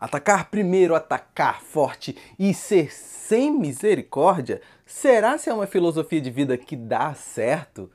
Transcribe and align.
Atacar 0.00 0.48
primeiro, 0.50 0.94
atacar 0.94 1.60
forte 1.60 2.16
e 2.38 2.54
ser 2.54 2.90
sem 2.90 3.50
misericórdia? 3.52 4.62
Será 4.86 5.36
se 5.36 5.50
é 5.50 5.54
uma 5.54 5.66
filosofia 5.66 6.22
de 6.22 6.30
vida 6.30 6.56
que 6.56 6.74
dá 6.74 7.12
certo? 7.12 7.90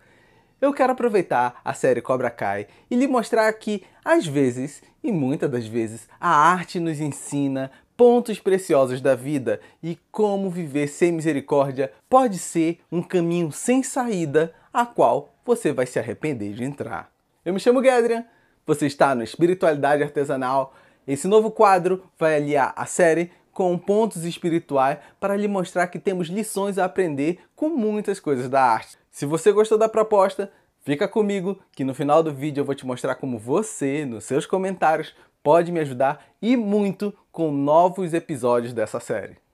Eu 0.62 0.72
quero 0.72 0.94
aproveitar 0.94 1.60
a 1.66 1.74
série 1.74 2.02
Cobra 2.02 2.30
Kai 2.30 2.68
e 2.92 2.96
lhe 2.96 3.08
mostrar 3.08 3.52
que, 3.54 3.84
às 4.04 4.26
vezes, 4.28 4.84
e 5.04 5.12
muitas 5.12 5.50
das 5.50 5.66
vezes, 5.66 6.08
a 6.20 6.30
arte 6.30 6.80
nos 6.80 7.00
ensina 7.00 7.72
pontos 7.98 8.40
preciosos 8.40 9.02
da 9.02 9.16
vida 9.16 9.60
e 9.82 9.98
como 10.12 10.50
viver 10.50 10.88
sem 10.88 11.12
misericórdia 11.12 11.92
pode 12.08 12.38
ser 12.38 12.82
um 12.92 13.02
caminho 13.02 13.52
sem 13.52 13.82
saída 13.82 14.54
a 14.72 14.86
qual 14.86 15.34
você 15.44 15.72
vai 15.72 15.86
se 15.86 15.98
arrepender 15.98 16.54
de 16.54 16.64
entrar. 16.64 17.12
Eu 17.44 17.54
me 17.54 17.60
chamo 17.60 17.84
Gedrian, 17.84 18.26
você 18.66 18.86
está 18.86 19.16
no 19.16 19.24
Espiritualidade 19.24 20.04
Artesanal 20.04 20.74
esse 21.08 21.28
novo 21.28 21.52
quadro 21.52 22.04
vai 22.18 22.36
aliar 22.36 22.74
a 22.76 22.86
série 22.86 23.32
com 23.52 23.78
pontos 23.78 24.26
espirituais 24.26 24.98
para 25.20 25.38
lhe 25.38 25.48
mostrar 25.48 25.88
que 25.88 25.98
temos 25.98 26.28
lições 26.28 26.78
a 26.78 26.86
aprender 26.86 27.40
com 27.56 27.70
muitas 27.70 28.20
coisas 28.20 28.50
da 28.50 28.62
arte. 28.62 28.98
Se 29.10 29.26
você 29.26 29.52
gostou 29.52 29.78
da 29.78 29.88
proposta, 29.88 30.52
fica 30.82 31.08
comigo 31.08 31.58
que 31.72 31.86
no 31.86 31.94
final 31.94 32.22
do 32.22 32.34
vídeo 32.34 32.62
eu 32.62 32.66
vou 32.66 32.76
te 32.76 32.86
mostrar 32.86 33.16
como 33.16 33.40
você, 33.40 34.06
nos 34.06 34.26
seus 34.26 34.46
comentários, 34.46 35.16
pode 35.42 35.72
me 35.72 35.80
ajudar 35.80 36.26
e 36.42 36.58
muito 36.58 37.14
com 37.32 37.52
novos 37.52 38.14
episódios 38.14 38.74
dessa 38.74 39.00
série. 39.00 39.45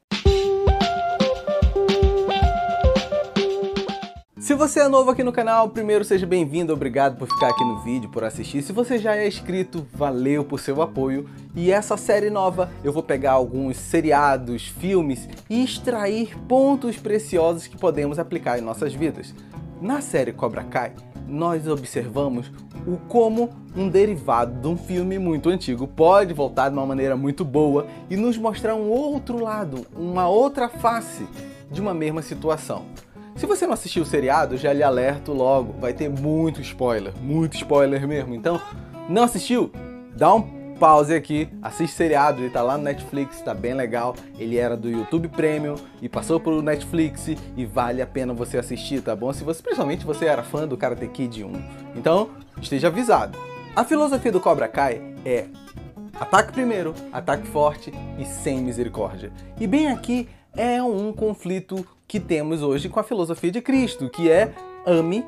Se 4.51 4.55
você 4.55 4.81
é 4.81 4.89
novo 4.89 5.09
aqui 5.09 5.23
no 5.23 5.31
canal, 5.31 5.69
primeiro 5.69 6.03
seja 6.03 6.25
bem-vindo, 6.25 6.73
obrigado 6.73 7.17
por 7.17 7.25
ficar 7.25 7.51
aqui 7.51 7.63
no 7.63 7.79
vídeo, 7.79 8.09
por 8.09 8.21
assistir. 8.25 8.61
Se 8.61 8.73
você 8.73 8.97
já 8.97 9.15
é 9.15 9.25
inscrito, 9.25 9.87
valeu 9.93 10.43
por 10.43 10.59
seu 10.59 10.81
apoio. 10.81 11.25
E 11.55 11.71
essa 11.71 11.95
série 11.95 12.29
nova, 12.29 12.69
eu 12.83 12.91
vou 12.91 13.01
pegar 13.01 13.31
alguns 13.31 13.77
seriados, 13.77 14.67
filmes 14.67 15.29
e 15.49 15.63
extrair 15.63 16.37
pontos 16.49 16.97
preciosos 16.97 17.65
que 17.65 17.77
podemos 17.77 18.19
aplicar 18.19 18.59
em 18.59 18.61
nossas 18.61 18.93
vidas. 18.93 19.33
Na 19.81 20.01
série 20.01 20.33
Cobra 20.33 20.65
Kai, 20.65 20.95
nós 21.25 21.65
observamos 21.65 22.51
o 22.85 22.97
como 23.07 23.51
um 23.73 23.87
derivado 23.87 24.59
de 24.59 24.67
um 24.67 24.75
filme 24.75 25.17
muito 25.17 25.47
antigo 25.47 25.87
pode 25.87 26.33
voltar 26.33 26.67
de 26.67 26.75
uma 26.75 26.85
maneira 26.85 27.15
muito 27.15 27.45
boa 27.45 27.87
e 28.09 28.17
nos 28.17 28.37
mostrar 28.37 28.75
um 28.75 28.89
outro 28.89 29.41
lado, 29.41 29.87
uma 29.95 30.27
outra 30.27 30.67
face 30.67 31.25
de 31.71 31.79
uma 31.79 31.93
mesma 31.93 32.21
situação. 32.21 32.83
Se 33.41 33.47
você 33.47 33.65
não 33.65 33.73
assistiu 33.73 34.03
o 34.03 34.05
seriado, 34.05 34.55
já 34.55 34.71
lhe 34.71 34.83
alerto 34.83 35.33
logo, 35.33 35.73
vai 35.79 35.93
ter 35.93 36.07
muito 36.07 36.61
spoiler, 36.61 37.11
muito 37.19 37.55
spoiler 37.55 38.07
mesmo. 38.07 38.35
Então, 38.35 38.61
não 39.09 39.23
assistiu? 39.23 39.71
Dá 40.15 40.31
um 40.35 40.75
pause 40.75 41.11
aqui, 41.15 41.49
assiste 41.59 41.91
o 41.91 41.97
seriado, 41.97 42.41
ele 42.41 42.51
tá 42.51 42.61
lá 42.61 42.77
no 42.77 42.83
Netflix, 42.83 43.41
tá 43.41 43.55
bem 43.55 43.73
legal. 43.73 44.15
Ele 44.37 44.59
era 44.59 44.77
do 44.77 44.87
YouTube 44.87 45.27
Premium 45.27 45.73
e 45.99 46.07
passou 46.07 46.39
pro 46.39 46.61
Netflix 46.61 47.29
e 47.57 47.65
vale 47.65 47.99
a 47.99 48.05
pena 48.05 48.31
você 48.31 48.59
assistir, 48.59 49.01
tá 49.01 49.15
bom? 49.15 49.33
Se 49.33 49.43
você, 49.43 49.59
principalmente 49.63 50.05
você 50.05 50.25
era 50.25 50.43
fã 50.43 50.67
do 50.67 50.77
Karate 50.77 51.07
Kid 51.07 51.43
1. 51.43 51.51
Então, 51.95 52.29
esteja 52.61 52.89
avisado. 52.89 53.39
A 53.75 53.83
filosofia 53.83 54.31
do 54.31 54.39
Cobra 54.39 54.67
Kai 54.67 55.01
é 55.25 55.47
ataque 56.13 56.53
primeiro, 56.53 56.93
ataque 57.11 57.47
forte 57.47 57.91
e 58.19 58.23
sem 58.23 58.61
misericórdia. 58.61 59.33
E 59.59 59.65
bem 59.65 59.87
aqui 59.87 60.29
é 60.55 60.83
um 60.83 61.11
conflito 61.11 61.83
que 62.11 62.19
temos 62.19 62.61
hoje 62.61 62.89
com 62.89 62.99
a 62.99 63.03
filosofia 63.03 63.49
de 63.49 63.61
Cristo, 63.61 64.09
que 64.09 64.29
é 64.29 64.53
ame 64.85 65.23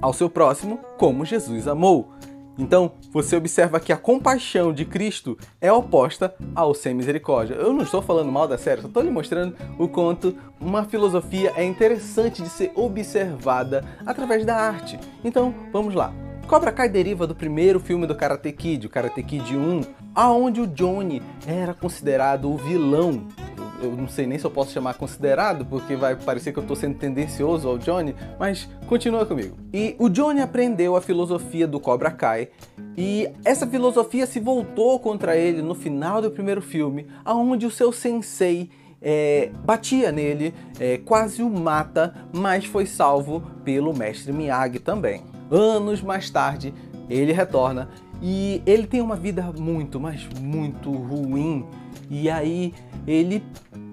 ao 0.00 0.14
seu 0.14 0.30
próximo 0.30 0.80
como 0.96 1.26
Jesus 1.26 1.68
amou. 1.68 2.08
Então, 2.56 2.92
você 3.12 3.36
observa 3.36 3.78
que 3.78 3.92
a 3.92 3.98
compaixão 3.98 4.72
de 4.72 4.86
Cristo 4.86 5.36
é 5.60 5.70
oposta 5.70 6.34
ao 6.54 6.72
sem 6.72 6.94
misericórdia. 6.94 7.52
Eu 7.56 7.70
não 7.70 7.82
estou 7.82 8.00
falando 8.00 8.32
mal 8.32 8.48
da 8.48 8.56
série, 8.56 8.80
só 8.80 8.88
estou 8.88 9.02
lhe 9.02 9.10
mostrando 9.10 9.54
o 9.78 9.88
quanto 9.88 10.34
uma 10.58 10.84
filosofia 10.84 11.52
é 11.54 11.62
interessante 11.62 12.42
de 12.42 12.48
ser 12.48 12.72
observada 12.74 13.84
através 14.06 14.42
da 14.46 14.56
arte. 14.56 14.98
Então, 15.22 15.54
vamos 15.70 15.94
lá. 15.94 16.14
Cobra 16.46 16.72
Kai 16.72 16.88
deriva 16.88 17.26
do 17.26 17.34
primeiro 17.34 17.78
filme 17.78 18.06
do 18.06 18.14
Karate 18.14 18.52
Kid, 18.52 18.86
o 18.86 18.90
Karate 18.90 19.22
Kid 19.22 19.54
1, 19.54 19.82
aonde 20.14 20.62
o 20.62 20.66
Johnny 20.66 21.20
era 21.46 21.74
considerado 21.74 22.50
o 22.50 22.56
vilão 22.56 23.26
eu 23.82 23.92
não 23.92 24.08
sei 24.08 24.26
nem 24.26 24.38
se 24.38 24.44
eu 24.44 24.50
posso 24.50 24.72
chamar 24.72 24.94
considerado, 24.94 25.64
porque 25.64 25.96
vai 25.96 26.16
parecer 26.16 26.52
que 26.52 26.58
eu 26.58 26.62
estou 26.62 26.76
sendo 26.76 26.96
tendencioso 26.96 27.68
ao 27.68 27.78
Johnny, 27.78 28.14
mas 28.38 28.68
continua 28.86 29.26
comigo. 29.26 29.56
E 29.72 29.96
o 29.98 30.08
Johnny 30.08 30.40
aprendeu 30.40 30.96
a 30.96 31.00
filosofia 31.00 31.66
do 31.66 31.80
Cobra 31.80 32.10
Kai, 32.10 32.48
e 32.96 33.28
essa 33.44 33.66
filosofia 33.66 34.26
se 34.26 34.40
voltou 34.40 34.98
contra 34.98 35.36
ele 35.36 35.60
no 35.60 35.74
final 35.74 36.22
do 36.22 36.30
primeiro 36.30 36.62
filme, 36.62 37.06
aonde 37.24 37.66
o 37.66 37.70
seu 37.70 37.92
sensei 37.92 38.70
é, 39.00 39.50
batia 39.64 40.10
nele, 40.10 40.54
é, 40.80 40.98
quase 40.98 41.42
o 41.42 41.50
mata, 41.50 42.14
mas 42.32 42.64
foi 42.64 42.86
salvo 42.86 43.42
pelo 43.64 43.94
mestre 43.94 44.32
Miyagi 44.32 44.78
também. 44.78 45.22
Anos 45.50 46.02
mais 46.02 46.30
tarde, 46.30 46.74
ele 47.08 47.32
retorna 47.32 47.88
e 48.22 48.62
ele 48.66 48.86
tem 48.86 49.00
uma 49.00 49.16
vida 49.16 49.42
muito, 49.58 50.00
mas 50.00 50.26
muito 50.40 50.90
ruim. 50.90 51.66
E 52.10 52.30
aí 52.30 52.72
ele 53.06 53.42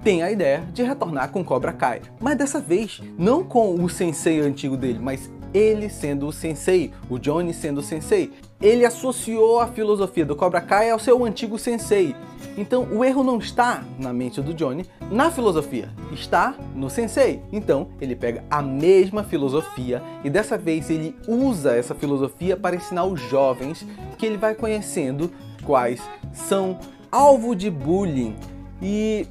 tem 0.04 0.22
a 0.22 0.32
ideia 0.32 0.64
de 0.74 0.84
retornar 0.84 1.30
com 1.30 1.44
Cobra 1.44 1.74
Kai. 1.74 2.02
Mas 2.20 2.38
dessa 2.38 2.60
vez, 2.60 3.02
não 3.18 3.44
com 3.44 3.76
o 3.76 3.90
sensei 3.90 4.40
antigo 4.40 4.78
dele, 4.78 5.00
mas 5.00 5.32
ele 5.54 5.90
sendo 5.90 6.28
o 6.28 6.32
sensei, 6.32 6.92
o 7.10 7.18
Johnny 7.20 7.54
sendo 7.54 7.80
o 7.80 7.84
sensei. 7.84 8.32
Ele 8.62 8.86
associou 8.86 9.60
a 9.60 9.68
filosofia 9.68 10.26
do 10.26 10.36
Cobra 10.36 10.62
Kai 10.62 10.90
ao 10.90 11.00
seu 11.00 11.24
antigo 11.24 11.60
sensei. 11.60 12.16
Então 12.58 12.88
o 12.92 13.04
erro 13.04 13.24
não 13.24 13.38
está 13.38 13.84
na 13.98 14.14
mente 14.14 14.42
do 14.42 14.54
Johnny, 14.54 14.86
na 15.10 15.32
filosofia, 15.32 15.90
está 16.12 16.56
no 16.76 16.90
sensei. 16.90 17.42
Então 17.52 17.88
ele 18.00 18.16
pega 18.16 18.44
a 18.50 18.62
mesma 18.62 19.24
filosofia 19.24 20.02
e 20.24 20.30
dessa 20.30 20.58
vez 20.58 20.90
ele 20.90 21.16
usa 21.28 21.76
essa 21.76 21.96
filosofia 21.96 22.56
para 22.56 22.76
ensinar 22.76 23.06
os 23.06 23.20
jovens 23.20 23.86
que 24.18 24.26
ele 24.26 24.38
vai 24.38 24.54
conhecendo 24.54 25.32
quais 25.64 26.02
são 26.32 26.80
alvo 27.12 27.56
de 27.56 27.70
bullying. 27.70 28.36
E 28.82 29.28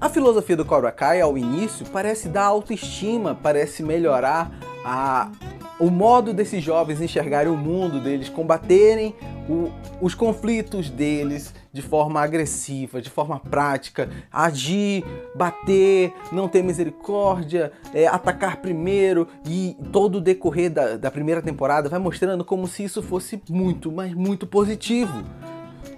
a 0.00 0.08
filosofia 0.08 0.56
do 0.56 0.64
Cobra 0.64 0.92
Kai 0.92 1.20
ao 1.20 1.38
início 1.38 1.86
parece 1.86 2.28
dar 2.28 2.44
autoestima, 2.44 3.34
parece 3.34 3.82
melhorar 3.82 4.50
a, 4.84 5.30
o 5.78 5.90
modo 5.90 6.32
desses 6.32 6.62
jovens 6.62 7.00
enxergarem 7.00 7.52
o 7.52 7.56
mundo 7.56 8.00
deles, 8.00 8.28
combaterem 8.28 9.14
o, 9.48 9.70
os 10.00 10.14
conflitos 10.14 10.88
deles 10.88 11.54
de 11.72 11.82
forma 11.82 12.20
agressiva, 12.20 13.02
de 13.02 13.10
forma 13.10 13.38
prática, 13.38 14.08
agir, 14.32 15.04
bater, 15.34 16.12
não 16.32 16.48
ter 16.48 16.62
misericórdia, 16.62 17.70
é, 17.92 18.06
atacar 18.06 18.56
primeiro 18.58 19.28
e 19.46 19.76
todo 19.92 20.16
o 20.16 20.20
decorrer 20.20 20.70
da, 20.70 20.96
da 20.96 21.10
primeira 21.10 21.42
temporada 21.42 21.88
vai 21.88 21.98
mostrando 21.98 22.44
como 22.44 22.66
se 22.66 22.84
isso 22.84 23.02
fosse 23.02 23.42
muito, 23.48 23.92
mas 23.92 24.14
muito 24.14 24.46
positivo. 24.46 25.22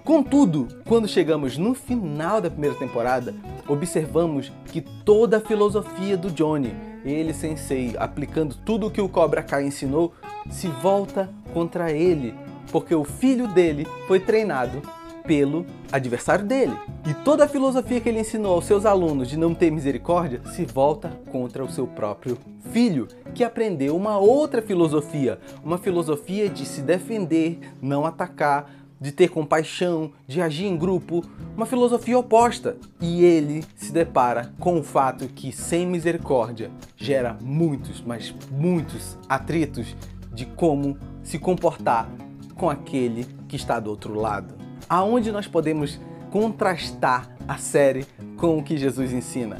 Contudo, 0.03 0.67
quando 0.85 1.07
chegamos 1.07 1.57
no 1.57 1.73
final 1.73 2.41
da 2.41 2.49
primeira 2.49 2.75
temporada, 2.75 3.33
observamos 3.67 4.51
que 4.65 4.81
toda 4.81 5.37
a 5.37 5.41
filosofia 5.41 6.17
do 6.17 6.31
Johnny, 6.31 6.73
ele 7.03 7.33
sensei, 7.33 7.95
aplicando 7.97 8.55
tudo 8.55 8.87
o 8.87 8.91
que 8.91 9.01
o 9.01 9.09
Cobra 9.09 9.41
Kai 9.41 9.65
ensinou, 9.65 10.13
se 10.49 10.67
volta 10.67 11.29
contra 11.53 11.91
ele, 11.91 12.33
porque 12.71 12.93
o 12.93 13.03
filho 13.03 13.47
dele 13.47 13.87
foi 14.07 14.19
treinado 14.19 14.81
pelo 15.29 15.65
adversário 15.91 16.43
dele. 16.43 16.75
E 17.07 17.13
toda 17.13 17.45
a 17.45 17.47
filosofia 17.47 18.01
que 18.01 18.09
ele 18.09 18.19
ensinou 18.19 18.55
aos 18.55 18.65
seus 18.65 18.83
alunos 18.85 19.27
de 19.27 19.37
não 19.37 19.53
ter 19.53 19.69
misericórdia 19.69 20.41
se 20.55 20.65
volta 20.65 21.11
contra 21.31 21.63
o 21.63 21.71
seu 21.71 21.85
próprio 21.85 22.35
filho, 22.71 23.07
que 23.35 23.43
aprendeu 23.43 23.95
uma 23.95 24.17
outra 24.17 24.61
filosofia, 24.61 25.39
uma 25.63 25.77
filosofia 25.77 26.49
de 26.49 26.65
se 26.65 26.81
defender, 26.81 27.59
não 27.81 28.05
atacar, 28.05 28.71
de 28.99 29.11
ter 29.11 29.29
compaixão, 29.29 30.11
de 30.27 30.41
agir 30.41 30.65
em 30.65 30.77
grupo, 30.77 31.23
uma 31.55 31.65
filosofia 31.65 32.17
oposta. 32.17 32.77
E 32.99 33.23
ele 33.23 33.63
se 33.75 33.91
depara 33.91 34.53
com 34.59 34.79
o 34.79 34.83
fato 34.83 35.27
que 35.27 35.51
sem 35.51 35.85
misericórdia 35.85 36.71
gera 36.97 37.37
muitos, 37.41 38.01
mas 38.05 38.33
muitos 38.51 39.17
atritos 39.27 39.95
de 40.33 40.45
como 40.45 40.97
se 41.23 41.39
comportar 41.39 42.09
com 42.55 42.69
aquele 42.69 43.25
que 43.47 43.55
está 43.55 43.79
do 43.79 43.89
outro 43.89 44.13
lado. 44.13 44.53
Aonde 44.87 45.31
nós 45.31 45.47
podemos 45.47 45.99
contrastar 46.29 47.29
a 47.47 47.57
série 47.57 48.05
com 48.37 48.57
o 48.57 48.63
que 48.63 48.77
Jesus 48.77 49.11
ensina? 49.11 49.57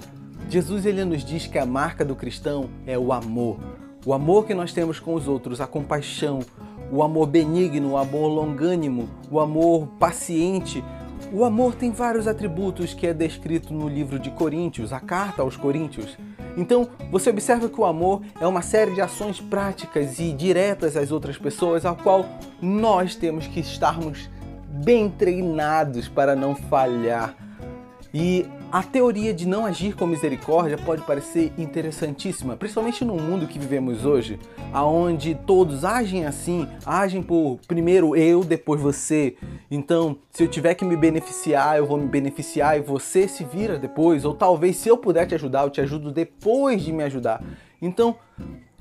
Jesus 0.50 0.86
ele 0.86 1.06
nos 1.06 1.24
diz 1.24 1.46
que 1.46 1.60
a 1.60 1.66
marca 1.66 2.04
do 2.04 2.16
cristão 2.16 2.70
é 2.86 2.98
o 2.98 3.14
amor. 3.14 3.60
O 4.06 4.14
amor 4.14 4.48
que 4.48 4.54
nós 4.54 4.74
temos 4.74 5.00
com 5.00 5.14
os 5.14 5.28
outros, 5.28 5.62
a 5.62 5.68
compaixão, 5.68 6.40
o 6.92 7.04
amor 7.04 7.28
benigno, 7.28 7.92
o 7.92 7.98
amor 7.98 8.28
longânimo, 8.28 9.10
o 9.30 9.40
amor 9.40 9.88
paciente. 10.00 10.84
O 11.32 11.44
amor 11.44 11.76
tem 11.76 11.92
vários 11.92 12.28
atributos 12.28 12.94
que 12.94 13.06
é 13.06 13.14
descrito 13.14 13.74
no 13.74 13.88
livro 13.88 14.18
de 14.18 14.32
Coríntios, 14.32 14.92
a 14.92 15.00
carta 15.00 15.42
aos 15.42 15.56
Coríntios. 15.56 16.18
Então, 16.58 16.90
você 17.12 17.30
observa 17.30 17.70
que 17.70 17.80
o 17.80 17.86
amor 17.86 18.22
é 18.42 18.48
uma 18.48 18.62
série 18.62 18.94
de 18.94 19.02
ações 19.02 19.40
práticas 19.40 20.20
e 20.20 20.34
diretas 20.34 20.98
às 20.98 21.12
outras 21.12 21.38
pessoas, 21.38 21.86
ao 21.86 21.96
qual 21.96 22.26
nós 22.62 23.16
temos 23.16 23.46
que 23.48 23.60
estarmos 23.60 24.30
bem 24.68 25.10
treinados 25.10 26.08
para 26.08 26.36
não 26.36 26.56
falhar. 26.56 27.36
E 28.14 28.48
a 28.72 28.84
teoria 28.84 29.34
de 29.34 29.48
não 29.48 29.66
agir 29.66 29.96
com 29.96 30.06
misericórdia 30.06 30.78
pode 30.78 31.02
parecer 31.02 31.52
interessantíssima, 31.58 32.56
principalmente 32.56 33.04
no 33.04 33.16
mundo 33.16 33.48
que 33.48 33.58
vivemos 33.58 34.06
hoje, 34.06 34.40
aonde 34.72 35.34
todos 35.34 35.84
agem 35.84 36.26
assim, 36.26 36.68
agem 36.86 37.24
por 37.24 37.60
primeiro 37.68 38.16
eu, 38.16 38.44
depois 38.44 38.80
você. 38.80 39.36
Então, 39.72 40.18
se 40.30 40.44
eu 40.44 40.48
tiver 40.48 40.76
que 40.76 40.86
me 40.86 40.96
beneficiar, 40.96 41.78
eu 41.78 41.88
vou 41.88 41.98
me 41.98 42.08
beneficiar 42.08 42.78
e 42.78 42.82
você 42.82 43.28
se 43.28 43.44
vira 43.44 43.80
depois, 43.80 44.24
ou 44.24 44.36
talvez 44.36 44.78
se 44.78 44.88
eu 44.88 44.98
puder 44.98 45.26
te 45.26 45.34
ajudar, 45.34 45.64
eu 45.64 45.72
te 45.72 45.82
ajudo 45.82 46.12
depois 46.12 46.84
de 46.84 46.92
me 46.92 47.04
ajudar. 47.04 47.44
Então, 47.82 48.18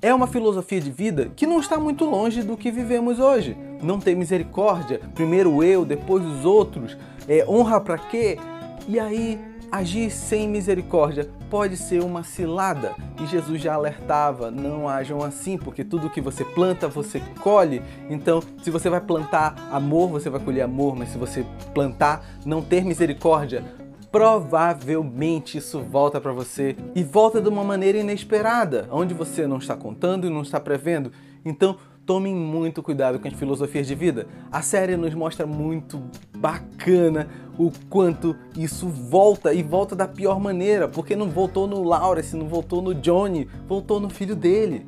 é 0.02 0.12
uma 0.12 0.26
filosofia 0.26 0.81
de 0.81 0.90
vida 0.90 1.32
que 1.35 1.46
não 1.46 1.58
está 1.58 1.79
muito 1.79 2.05
longe 2.05 2.43
do 2.43 2.56
que 2.56 2.70
vivemos 2.70 3.19
hoje. 3.19 3.56
Não 3.82 3.99
tem 3.99 4.14
misericórdia, 4.14 5.00
primeiro 5.14 5.62
eu, 5.62 5.85
depois 5.85 6.25
os 6.25 6.44
outros. 6.44 6.96
É, 7.26 7.44
honra 7.49 7.81
para 7.81 7.99
quê? 7.99 8.38
E 8.87 8.99
aí, 8.99 9.38
agir 9.70 10.11
sem 10.11 10.49
misericórdia 10.49 11.29
pode 11.50 11.76
ser 11.76 12.03
uma 12.03 12.23
cilada. 12.23 12.94
E 13.20 13.26
Jesus 13.26 13.61
já 13.61 13.75
alertava: 13.75 14.50
não 14.50 14.88
ajam 14.88 15.23
assim, 15.23 15.56
porque 15.56 15.85
tudo 15.85 16.11
que 16.11 16.20
você 16.20 16.44
planta, 16.44 16.88
você 16.88 17.20
colhe. 17.41 17.82
Então, 18.09 18.43
se 18.62 18.70
você 18.70 18.88
vai 18.88 19.00
plantar 19.00 19.55
amor, 19.70 20.09
você 20.09 20.29
vai 20.31 20.41
colher 20.41 20.62
amor, 20.62 20.97
mas 20.97 21.11
se 21.11 21.19
você 21.19 21.44
plantar 21.75 22.25
não 22.44 22.62
ter 22.62 22.85
misericórdia, 22.85 23.65
provavelmente 24.11 25.59
isso 25.59 25.81
volta 25.81 26.21
para 26.21 26.32
você 26.32 26.76
e 26.94 27.03
volta 27.03 27.41
de 27.41 27.49
uma 27.49 27.62
maneira 27.62 27.99
inesperada, 27.99 28.88
onde 28.91 29.14
você 29.14 29.47
não 29.47 29.59
está 29.59 29.76
contando 29.76 30.26
e 30.26 30.31
não 30.31 30.43
está 30.43 30.59
prevendo. 30.59 31.12
Então, 31.44 31.76
tomem 32.08 32.34
muito 32.34 32.82
cuidado 32.82 33.19
com 33.19 33.28
as 33.28 33.34
filosofias 33.34 33.87
de 33.87 33.94
vida. 33.94 34.26
A 34.50 34.62
série 34.62 34.96
nos 34.96 35.12
mostra 35.12 35.46
muito 35.46 36.02
bacana 36.38 37.28
o 37.58 37.70
quanto 37.90 38.34
isso 38.56 38.88
volta 38.88 39.52
e 39.52 39.62
volta 39.62 39.94
da 39.94 40.08
pior 40.08 40.40
maneira, 40.40 40.88
porque 40.88 41.14
não 41.14 41.28
voltou 41.28 41.66
no 41.66 41.82
Lawrence, 41.82 42.34
não 42.34 42.49
voltou 42.49 42.81
no 42.81 42.94
Johnny, 42.94 43.46
voltou 43.69 44.00
no 44.00 44.08
filho 44.08 44.34
dele. 44.34 44.87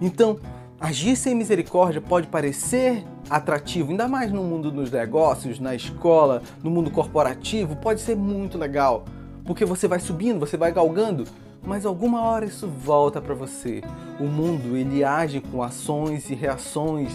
Então, 0.00 0.38
agir 0.80 1.14
sem 1.14 1.34
misericórdia 1.34 2.00
pode 2.00 2.26
parecer 2.28 3.04
atrativo, 3.28 3.90
ainda 3.90 4.08
mais 4.08 4.32
no 4.32 4.42
mundo 4.42 4.70
dos 4.70 4.90
negócios, 4.90 5.60
na 5.60 5.74
escola, 5.74 6.40
no 6.64 6.70
mundo 6.70 6.90
corporativo, 6.90 7.76
pode 7.76 8.00
ser 8.00 8.16
muito 8.16 8.56
legal, 8.56 9.04
porque 9.44 9.66
você 9.66 9.86
vai 9.86 10.00
subindo, 10.00 10.40
você 10.40 10.56
vai 10.56 10.72
galgando, 10.72 11.24
mas 11.62 11.86
alguma 11.86 12.22
hora 12.22 12.44
isso 12.44 12.66
volta 12.66 13.20
para 13.20 13.34
você. 13.34 13.82
O 14.18 14.24
mundo 14.24 14.76
ele 14.76 15.04
age 15.04 15.40
com 15.40 15.62
ações 15.62 16.30
e 16.30 16.34
reações, 16.34 17.12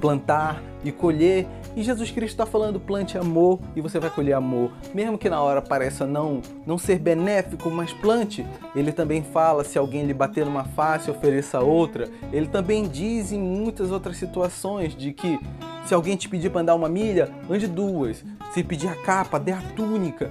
plantar 0.00 0.62
e 0.84 0.92
colher. 0.92 1.46
E 1.76 1.82
Jesus 1.82 2.10
Cristo 2.10 2.34
está 2.34 2.46
falando 2.46 2.80
plante 2.80 3.16
amor 3.16 3.60
e 3.76 3.80
você 3.80 4.00
vai 4.00 4.10
colher 4.10 4.32
amor, 4.32 4.72
mesmo 4.92 5.18
que 5.18 5.28
na 5.28 5.40
hora 5.40 5.62
pareça 5.62 6.06
não 6.06 6.40
não 6.66 6.76
ser 6.76 6.98
benéfico, 6.98 7.70
mas 7.70 7.92
plante. 7.92 8.44
Ele 8.74 8.90
também 8.90 9.22
fala 9.22 9.62
se 9.62 9.78
alguém 9.78 10.04
lhe 10.04 10.14
bater 10.14 10.44
numa 10.44 10.64
face, 10.64 11.10
ofereça 11.10 11.60
outra. 11.60 12.08
Ele 12.32 12.46
também 12.46 12.88
diz 12.88 13.32
em 13.32 13.40
muitas 13.40 13.92
outras 13.92 14.16
situações 14.16 14.96
de 14.96 15.12
que 15.12 15.38
se 15.86 15.94
alguém 15.94 16.16
te 16.16 16.28
pedir 16.28 16.50
para 16.50 16.62
andar 16.62 16.74
uma 16.74 16.88
milha, 16.88 17.30
ande 17.48 17.66
duas. 17.66 18.24
Se 18.52 18.64
pedir 18.64 18.88
a 18.88 18.94
capa, 18.94 19.38
dê 19.38 19.52
a 19.52 19.62
túnica. 19.76 20.30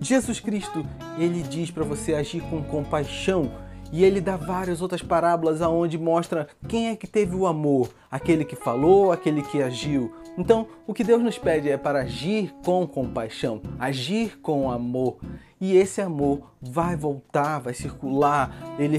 Jesus 0.00 0.40
Cristo, 0.40 0.86
ele 1.18 1.42
diz 1.42 1.70
para 1.70 1.84
você 1.84 2.14
agir 2.14 2.40
com 2.42 2.62
compaixão 2.62 3.50
e 3.90 4.04
ele 4.04 4.20
dá 4.20 4.36
várias 4.36 4.82
outras 4.82 5.02
parábolas 5.02 5.62
aonde 5.62 5.98
mostra 5.98 6.46
quem 6.68 6.88
é 6.88 6.96
que 6.96 7.06
teve 7.06 7.34
o 7.34 7.46
amor, 7.46 7.90
aquele 8.10 8.44
que 8.44 8.54
falou, 8.54 9.10
aquele 9.10 9.42
que 9.42 9.62
agiu. 9.62 10.12
Então, 10.36 10.68
o 10.86 10.94
que 10.94 11.02
Deus 11.02 11.22
nos 11.22 11.38
pede 11.38 11.68
é 11.68 11.76
para 11.76 12.02
agir 12.02 12.54
com 12.64 12.86
compaixão, 12.86 13.60
agir 13.78 14.38
com 14.40 14.70
amor. 14.70 15.16
E 15.60 15.74
esse 15.74 16.00
amor 16.00 16.52
vai 16.60 16.94
voltar, 16.96 17.58
vai 17.58 17.74
circular, 17.74 18.54
ele 18.78 18.98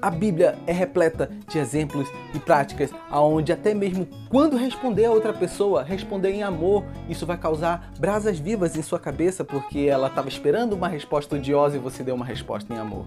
a 0.00 0.10
Bíblia 0.10 0.56
é 0.66 0.72
repleta 0.72 1.30
de 1.48 1.58
exemplos 1.58 2.08
e 2.34 2.38
práticas 2.38 2.90
aonde 3.10 3.52
até 3.52 3.74
mesmo 3.74 4.06
quando 4.28 4.56
responder 4.56 5.06
a 5.06 5.10
outra 5.10 5.32
pessoa, 5.32 5.82
responder 5.82 6.30
em 6.30 6.42
amor, 6.42 6.84
isso 7.08 7.26
vai 7.26 7.36
causar 7.36 7.92
brasas 7.98 8.38
vivas 8.38 8.76
em 8.76 8.82
sua 8.82 8.98
cabeça 8.98 9.44
porque 9.44 9.80
ela 9.80 10.08
estava 10.08 10.28
esperando 10.28 10.74
uma 10.74 10.88
resposta 10.88 11.36
odiosa 11.36 11.76
e 11.76 11.80
você 11.80 12.02
deu 12.02 12.14
uma 12.14 12.24
resposta 12.24 12.72
em 12.72 12.78
amor. 12.78 13.06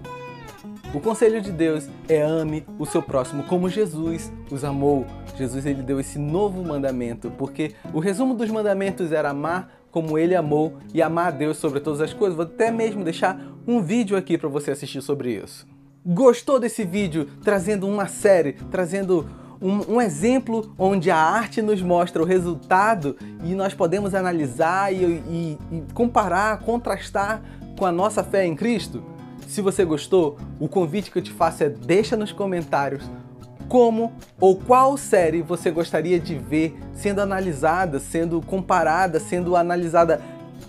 O 0.94 1.00
conselho 1.00 1.40
de 1.40 1.50
Deus 1.50 1.88
é 2.06 2.20
ame 2.20 2.66
o 2.78 2.84
seu 2.84 3.02
próximo 3.02 3.44
como 3.44 3.68
Jesus 3.68 4.30
os 4.50 4.62
amou. 4.62 5.06
Jesus 5.38 5.64
ele 5.64 5.82
deu 5.82 5.98
esse 5.98 6.18
novo 6.18 6.62
mandamento, 6.62 7.30
porque 7.38 7.72
o 7.94 7.98
resumo 7.98 8.34
dos 8.34 8.50
mandamentos 8.50 9.10
era 9.10 9.30
amar 9.30 9.82
como 9.90 10.18
ele 10.18 10.34
amou 10.34 10.76
e 10.92 11.00
amar 11.00 11.28
a 11.28 11.30
Deus 11.30 11.56
sobre 11.56 11.80
todas 11.80 12.00
as 12.00 12.12
coisas. 12.12 12.36
Vou 12.36 12.44
até 12.44 12.70
mesmo 12.70 13.02
deixar 13.02 13.40
um 13.66 13.80
vídeo 13.80 14.16
aqui 14.16 14.36
para 14.36 14.48
você 14.48 14.70
assistir 14.70 15.00
sobre 15.00 15.32
isso. 15.32 15.71
Gostou 16.04 16.58
desse 16.58 16.84
vídeo 16.84 17.28
trazendo 17.44 17.86
uma 17.86 18.08
série, 18.08 18.54
trazendo 18.72 19.24
um, 19.60 19.94
um, 19.94 20.00
exemplo 20.00 20.74
onde 20.76 21.12
a 21.12 21.16
arte 21.16 21.62
nos 21.62 21.80
mostra 21.80 22.20
o 22.20 22.26
resultado 22.26 23.16
e 23.44 23.54
nós 23.54 23.72
podemos 23.72 24.12
analisar 24.12 24.92
e, 24.92 25.04
e, 25.04 25.58
e 25.70 25.82
comparar, 25.94 26.58
contrastar 26.58 27.40
com 27.78 27.86
a 27.86 27.92
nossa 27.92 28.24
fé 28.24 28.44
em 28.44 28.56
Cristo? 28.56 29.00
Se 29.46 29.62
você 29.62 29.84
gostou, 29.84 30.36
o 30.58 30.66
convite 30.66 31.08
que 31.08 31.18
eu 31.18 31.22
te 31.22 31.30
faço 31.30 31.62
é 31.62 31.68
deixa 31.68 32.16
nos 32.16 32.32
comentários 32.32 33.04
como 33.68 34.12
ou 34.38 34.56
qual 34.56 34.98
série 34.98 35.40
você 35.40 35.70
gostaria 35.70 36.20
de 36.20 36.34
ver 36.36 36.76
sendo 36.92 37.20
analisada, 37.20 37.98
sendo 37.98 38.42
comparada, 38.42 39.18
sendo 39.18 39.56
analisada 39.56 40.20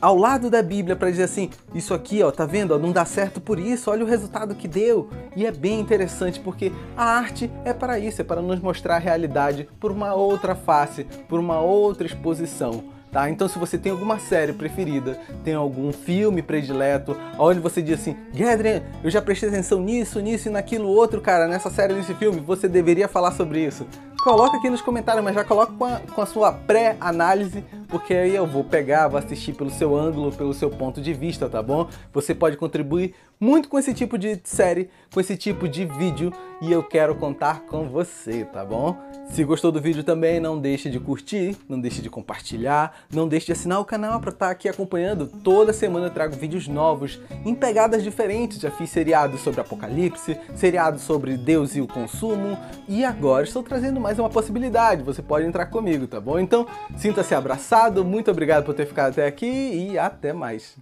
ao 0.04 0.18
lado 0.18 0.50
da 0.50 0.62
Bíblia 0.62 0.98
para 0.98 1.10
dizer 1.10 1.24
assim, 1.24 1.50
isso 1.74 1.94
aqui, 1.94 2.22
ó, 2.22 2.30
tá 2.30 2.46
vendo? 2.46 2.74
Ó, 2.74 2.78
não 2.78 2.92
dá 2.92 3.06
certo 3.06 3.40
por 3.40 3.58
isso, 3.58 3.90
olha 3.90 4.04
o 4.04 4.08
resultado 4.08 4.54
que 4.54 4.68
deu. 4.68 5.10
E 5.34 5.46
é 5.46 5.52
bem 5.52 5.80
interessante 5.80 6.42
porque 6.42 6.74
a 6.98 7.06
arte 7.06 7.50
é 7.64 7.72
para 7.72 7.98
isso, 7.98 8.20
é 8.20 8.24
para 8.26 8.42
nos 8.42 8.60
mostrar 8.60 8.98
a 8.98 9.00
realidade 9.00 9.66
por 9.80 9.94
uma 9.94 10.14
outra 10.14 10.56
face, 10.56 11.06
por 11.30 11.40
uma 11.40 11.62
outra 11.62 12.06
exposição. 12.06 12.84
Tá? 13.14 13.30
Então, 13.30 13.48
se 13.48 13.58
você 13.58 13.78
tem 13.78 13.94
alguma 13.94 14.20
série 14.20 14.52
preferida, 14.52 15.18
tem 15.42 15.54
algum 15.54 15.94
filme 15.94 16.42
predileto, 16.42 17.16
onde 17.40 17.62
você 17.62 17.82
diz 17.82 18.02
assim, 18.02 18.18
Gadrian, 18.34 18.82
eu 19.02 19.10
já 19.10 19.22
prestei 19.22 19.48
atenção 19.48 19.80
nisso, 19.80 20.20
nisso 20.20 20.50
e 20.50 20.52
naquilo 20.52 20.90
outro, 20.90 21.22
cara, 21.22 21.48
nessa 21.48 21.70
série, 21.70 21.94
nesse 21.94 22.14
filme, 22.16 22.42
você 22.42 22.68
deveria 22.68 23.08
falar 23.08 23.32
sobre 23.32 23.66
isso. 23.66 23.88
Coloca 24.24 24.58
aqui 24.58 24.70
nos 24.70 24.82
comentários, 24.82 25.24
mas 25.24 25.36
já 25.36 25.44
coloca 25.44 25.74
com 25.74 25.86
a, 25.86 26.00
com 26.00 26.22
a 26.22 26.26
sua 26.26 26.52
pré-análise 26.52 27.64
porque 27.94 28.16
aí 28.16 28.36
eu 28.36 28.48
vou 28.48 28.64
pegar, 28.64 29.08
vou 29.08 29.20
assistir 29.20 29.54
pelo 29.54 29.70
seu 29.70 29.96
ângulo, 29.96 30.32
pelo 30.32 30.52
seu 30.52 30.68
ponto 30.68 31.00
de 31.00 31.14
vista, 31.14 31.48
tá 31.48 31.62
bom? 31.62 31.88
Você 32.12 32.34
pode 32.34 32.58
contribuir 32.58 33.14
muito 33.40 33.70
com 33.70 33.78
esse 33.78 33.94
tipo 33.94 34.18
de 34.18 34.40
série, 34.44 34.90
com 35.14 35.20
esse 35.20 35.38
tipo 35.38 35.68
de 35.68 35.86
vídeo 35.86 36.34
e 36.60 36.72
eu 36.72 36.82
quero 36.82 37.14
contar 37.14 37.66
com 37.68 37.88
você, 37.90 38.46
tá 38.46 38.66
bom? 38.66 38.98
Se 39.28 39.44
gostou 39.44 39.72
do 39.72 39.80
vídeo 39.80 40.04
também, 40.04 40.40
não 40.40 40.58
deixe 40.58 40.90
de 40.90 41.00
curtir, 41.00 41.56
não 41.70 41.80
deixe 41.80 42.02
de 42.02 42.10
compartilhar, 42.10 42.96
não 43.12 43.28
deixe 43.28 43.48
de 43.48 43.52
assinar 43.52 43.80
o 43.80 43.86
canal 43.86 44.20
para 44.20 44.30
estar 44.32 44.46
tá 44.48 44.52
aqui 44.52 44.68
acompanhando. 44.68 45.28
Toda 45.28 45.72
semana 45.72 46.08
eu 46.08 46.12
trago 46.12 46.36
vídeos 46.36 46.68
novos, 46.68 47.20
em 47.46 47.54
pegadas 47.54 48.02
diferentes. 48.02 48.60
Já 48.60 48.72
fiz 48.72 48.90
seriados 48.90 49.42
sobre 49.42 49.62
Apocalipse, 49.62 50.38
seriados 50.56 51.02
sobre 51.02 51.38
Deus 51.38 51.76
e 51.76 51.82
o 51.82 51.88
consumo 51.88 52.58
e 52.88 53.04
agora 53.04 53.44
estou 53.44 53.62
trazendo 53.62 54.00
mais 54.00 54.18
uma 54.18 54.30
possibilidade. 54.30 55.04
Você 55.04 55.22
pode 55.22 55.46
entrar 55.46 55.68
comigo, 55.68 56.08
tá 56.08 56.20
bom? 56.20 56.40
Então, 56.40 56.66
sinta-se 56.96 57.36
abraçado 57.36 57.83
muito 57.90 58.32
obrigado 58.32 58.64
por 58.66 58.74
ter 58.74 58.86
ficado 58.86 59.12
até 59.12 59.26
aqui 59.26 59.46
e 59.46 59.98
até 59.98 60.32
mais. 60.34 60.76